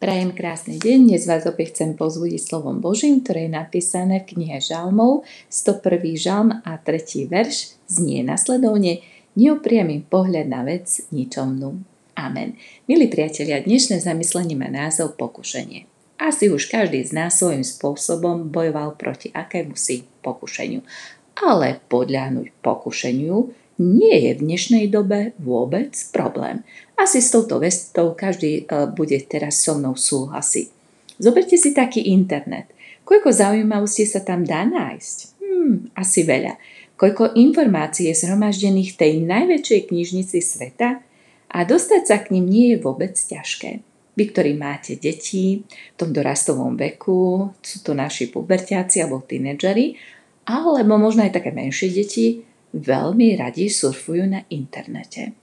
[0.00, 4.56] Prajem krásny deň, dnes vás opäť chcem pozvúdiť slovom Božím, ktoré je napísané v knihe
[4.56, 6.16] Žalmov, 101.
[6.16, 7.28] žalm a 3.
[7.28, 9.04] verš znie nasledovne
[9.36, 11.84] Neupriamý pohľad na vec ničomnú.
[12.16, 12.56] Amen.
[12.88, 15.84] Milí priatelia, dnešné zamyslenie má názov pokušenie.
[16.16, 20.80] Asi už každý z nás svojím spôsobom bojoval proti akému si pokušeniu.
[21.44, 23.36] Ale podľahnuť pokušeniu
[23.80, 26.60] nie je v dnešnej dobe vôbec problém.
[27.00, 30.68] Asi s touto vestou každý e, bude teraz so mnou súhlasiť.
[31.16, 32.68] Zoberte si taký internet.
[33.08, 35.16] Koľko zaujímavostí sa tam dá nájsť?
[35.40, 36.60] Hmm, asi veľa.
[37.00, 41.00] Koľko informácií je zhromaždených v tej najväčšej knižnici sveta
[41.48, 43.80] a dostať sa k ním nie je vôbec ťažké.
[44.20, 49.96] Vy, ktorí máte deti v tom dorastovom veku, sú to naši pubertiaci alebo tínedžeri,
[50.44, 55.34] alebo možno aj také menšie deti, veľmi radi surfujú na internete.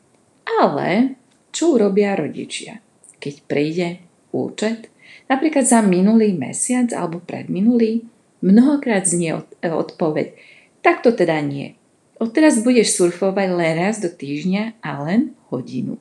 [0.47, 1.19] Ale
[1.51, 2.79] čo urobia rodičia,
[3.19, 3.87] keď príde
[4.31, 4.87] účet?
[5.27, 8.07] Napríklad za minulý mesiac alebo predminulý?
[8.39, 10.37] Mnohokrát znie odpoveď.
[10.85, 11.75] Tak to teda nie.
[12.17, 15.99] Odteraz budeš surfovať len raz do týždňa a len hodinu.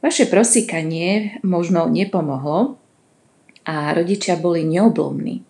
[0.00, 2.80] Vaše prosíkanie možno nepomohlo
[3.68, 5.44] a rodičia boli neoblomní.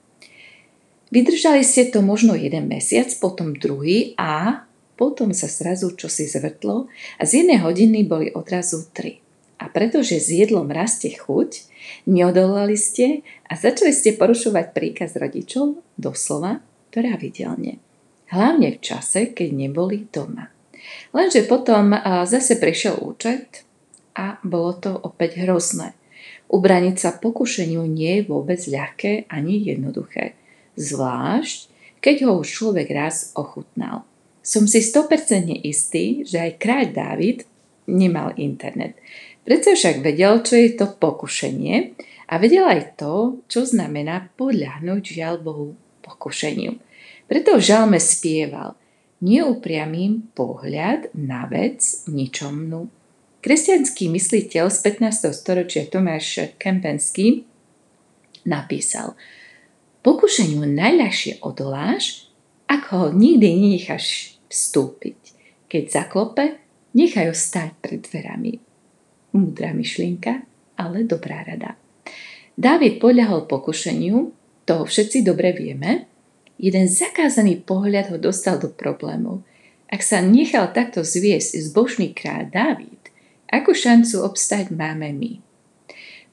[1.11, 4.63] Vydržali ste to možno jeden mesiac, potom druhý a
[5.01, 9.25] potom sa zrazu čosi zvrtlo a z jednej hodiny boli odrazu tri.
[9.57, 11.65] A pretože s jedlom rastie chuť,
[12.05, 16.61] neodolali ste a začali ste porušovať príkaz rodičov doslova
[16.93, 17.81] pravidelne.
[18.29, 20.53] Hlavne v čase, keď neboli doma.
[21.17, 21.97] Lenže potom
[22.29, 23.65] zase prišiel účet
[24.17, 25.97] a bolo to opäť hrozné.
[26.51, 30.37] Ubraniť sa pokušeniu nie je vôbec ľahké ani jednoduché.
[30.75, 31.59] Zvlášť,
[32.03, 34.09] keď ho už človek raz ochutnal.
[34.41, 37.39] Som si 100% istý, že aj kráľ Dávid
[37.89, 38.97] nemal internet.
[39.45, 41.97] Preto však vedel, čo je to pokušenie
[42.31, 45.69] a vedel aj to, čo znamená podľahnuť žiaľ Bohu
[46.07, 46.79] pokušeniu.
[47.27, 48.79] Preto v žalme spieval
[49.21, 52.89] Neupriamým pohľad na vec ničomnú.
[53.45, 55.37] Kresťanský mysliteľ z 15.
[55.37, 57.45] storočia Tomáš Kempenský
[58.49, 59.13] napísal
[60.01, 62.30] Pokušeniu najľahšie odoláš,
[62.71, 65.19] ak ho nikdy nenecháš vstúpiť.
[65.67, 66.55] Keď zaklope,
[66.95, 68.63] nechaj ho stáť pred dverami.
[69.35, 70.47] Múdra myšlienka,
[70.79, 71.75] ale dobrá rada.
[72.55, 74.31] Dávid podľahol pokušeniu,
[74.71, 76.07] toho všetci dobre vieme.
[76.63, 79.43] Jeden zakázaný pohľad ho dostal do problémov.
[79.91, 83.03] Ak sa nechal takto zviesť zbožný kráľ Dávid,
[83.51, 85.43] akú šancu obstať máme my?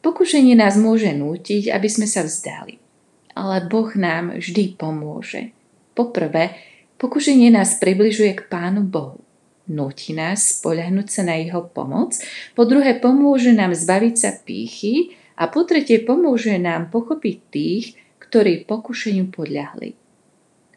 [0.05, 2.77] Pokušenie nás môže nútiť, aby sme sa vzdali.
[3.33, 5.56] Ale Boh nám vždy pomôže.
[5.97, 6.53] Poprvé,
[7.01, 9.17] pokušenie nás približuje k Pánu Bohu.
[9.65, 12.13] Núti nás spoľahnúť sa na jeho pomoc,
[12.53, 17.85] po druhé pomôže nám zbaviť sa pýchy a po tretie pomôže nám pochopiť tých,
[18.21, 19.97] ktorí pokušeniu podľahli.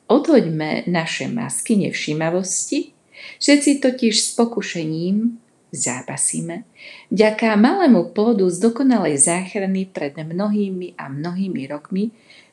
[0.09, 2.97] Odhoďme naše masky nevšímavosti,
[3.39, 5.37] všetci totiž s pokušením
[5.71, 6.67] zápasíme.
[7.11, 12.11] Vďaka malému plodu z dokonalej záchrany pred mnohými a mnohými rokmi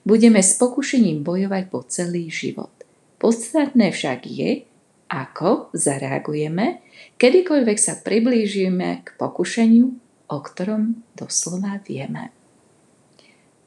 [0.08, 2.72] budeme s pokušením bojovať po celý život.
[3.18, 4.64] Podstatné však je,
[5.10, 6.80] ako zareagujeme,
[7.18, 9.88] kedykoľvek sa priblížime k pokušeniu,
[10.28, 12.30] o ktorom doslova vieme.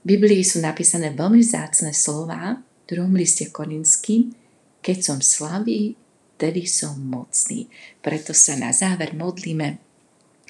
[0.01, 4.33] V Biblii sú napísané veľmi vzácne slová v druhom liste Korinským,
[4.81, 6.01] keď som slabý,
[6.41, 7.69] tedy som mocný.
[8.01, 9.77] Preto sa na záver modlíme,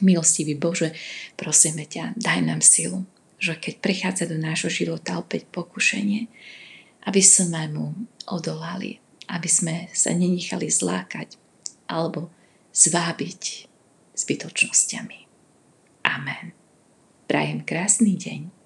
[0.06, 0.94] milostivý Bože,
[1.34, 3.02] prosíme ťa, daj nám silu,
[3.42, 6.30] že keď prichádza do nášho života opäť pokušenie,
[7.10, 7.86] aby sme mu
[8.30, 11.34] odolali, aby sme sa nenechali zlákať
[11.90, 12.30] alebo
[12.70, 13.42] zvábiť
[14.14, 15.18] zbytočnosťami.
[16.06, 16.54] Amen.
[17.26, 18.59] Prajem krásny deň.